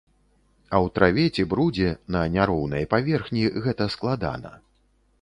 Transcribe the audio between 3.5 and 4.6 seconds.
гэта складана.